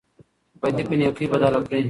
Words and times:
بدي 0.63 0.83
په 0.87 0.95
نېکۍ 0.99 1.25
بدله 1.31 1.59
کړئ. 1.67 1.79